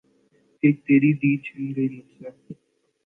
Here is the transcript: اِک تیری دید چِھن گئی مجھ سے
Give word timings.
اِک 0.63 0.75
تیری 0.85 1.11
دید 1.21 1.39
چِھن 1.45 1.63
گئی 1.75 1.87
مجھ 1.95 2.11
سے 2.17 2.27